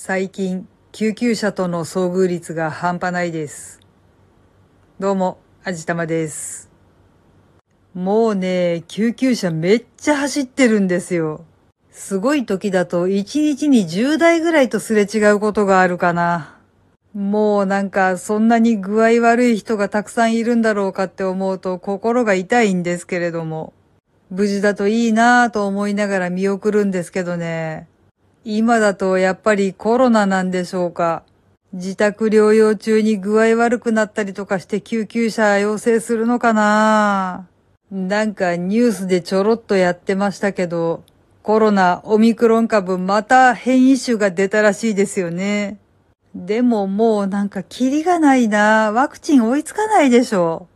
[0.00, 3.80] 最近、救急車との遭遇率が半端ないです。
[5.00, 6.70] どうも、あじたまです。
[7.94, 11.44] もうね、救急車めっちゃ走ってるんですよ。
[11.90, 16.56] すごい時だと1日に10台ぐらいとすれ違うことがあるかな。
[17.12, 23.72] もうなんかそんなに具合悪い人がたくさんいるんだろうかって思うと心が痛いんですけれども。
[24.30, 27.88] 無事だといいなぁと思いながら見送るんですけどね。
[28.44, 31.22] 今だとやっぱりコロナなんでしょうか。
[31.72, 37.46] 自宅療養中に具合悪くなったりとかして救急車要請するのかな
[37.90, 41.02] なんかニュースでちょろっとやってましたけど、
[41.42, 45.78] コロナ、オミクロン株また変異種が出たらしいですよね。
[46.34, 50.68] でももうなんかキリがないなワクチン追いつかないでしょ。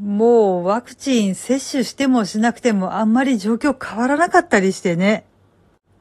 [0.00, 5.24] もうワクチン接種してもしなくてもあんまり状況変わらなかったりしてね。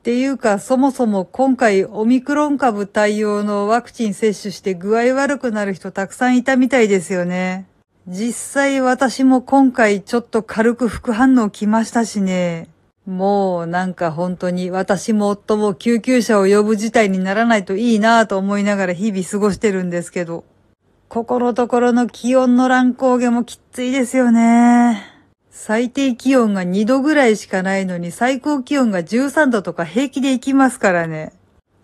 [0.03, 7.66] っていうか、そもそも今回オミクロン株対応のワクチン接種して具合悪くなる人たくさんいたみたいですよね。
[8.05, 12.67] 実際私も今回ちょっと軽く副反応来ましたしね。
[13.05, 20.44] もうなんか本当に私も夫も救急車を呼ぶ事態にならないといいなぁと思いながら日々過ごしてるんですけど。
[21.08, 25.12] ここのところの気温の乱高下もきついですよね。
[25.55, 31.31] 最低気温が2度ぐらいしかないのに最高気温が13度とか平気で行きますからね。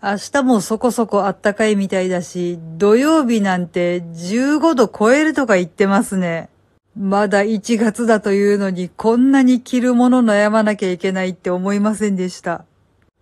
[0.02, 6.50] 明日もそこそこ暖かいみたいだし、土曜日なんて15度超えるとか言ってますね。
[6.98, 12.64] まだ1月だというのにこんなに着るもの悩まなきゃいけないって思いませんでした。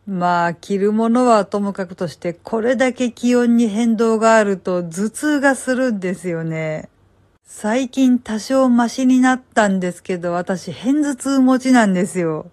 [0.07, 6.89] まあ、着るものはともかくとして、これだけ気温に変動があると頭痛がするんですよね。
[7.51, 12.51] 最近多少マシになったんですけど、私変頭痛持ちなんですよ。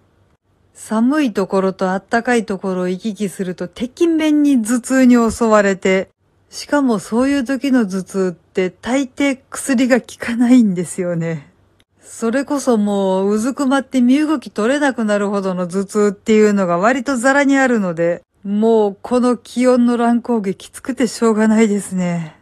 [0.72, 6.08] 寒いところと暖かいところを行き来すると、敵面に頭痛に襲われて、
[6.48, 11.52] しかもそういう時の頭痛って大抵薬が効かないんですよね。
[12.00, 22.35] それこそもううずくまって身動き取れなくなるほどの頭痛っていうのが割とザラにあるので、もうこの気温の乱高下きつくてしょうがないですね。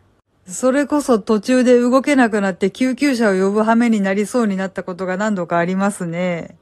[0.47, 6.57] それこそ途中で動けなくなって救急車を呼ぶ羽目になりそうになったことが何度かありますね。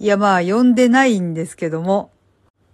[0.00, 2.10] いやまあ呼んでないんですけども。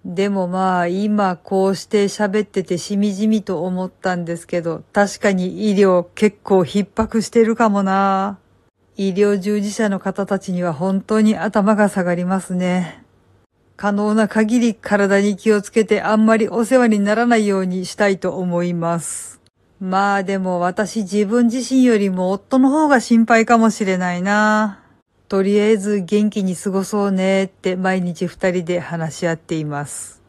[0.04, 8.38] でもまあ今こうして喋っててしみじみと思ったんですけど、確かに医療結構逼迫してるかもな。
[8.96, 13.02] 医療従事者の方たちには本当に頭が下がりますね。
[13.76, 19.40] 可能な限り体に気をつけてあんまりお世話にならないようにしたいと思います。
[19.84, 24.80] まあでも私自分自身よりも夫の方が心配かもしれないな。
[25.28, 30.22] とりあえず元気に過ごそうねって毎日二人で話し合っています。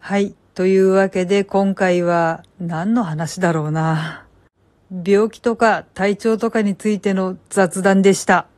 [0.00, 0.34] はい。
[0.54, 4.26] というわけで今回は何の話だろうな。
[5.06, 8.48] 病気とか体調とかについての雑談でした。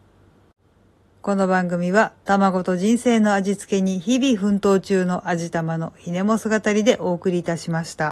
[1.21, 8.12] この番組は卵と人生の味付けに日々奮闘中の味玉のひねも姿りでお送りいたしました。